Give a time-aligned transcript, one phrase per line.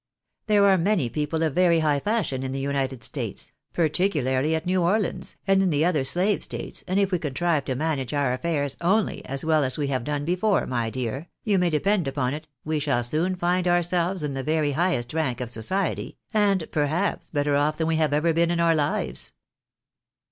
[0.47, 4.81] There are many people of very high fashion in the United States, particularly at New
[4.81, 8.75] Orleans, and in the other slave states, and if we contrive to manage our affairs
[8.81, 12.47] only as weU as we have done before, my dear, you may depend upon it
[12.65, 17.55] we shall soon find ourselves in the very highest rank ol society, and perhaps better
[17.55, 19.33] off than we have ever been in our lives."